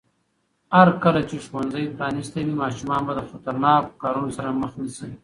[0.77, 5.11] هرکله چې ښوونځي پرانیستي وي، ماشومان به له خطرناکو کارونو سره مخ نه شي.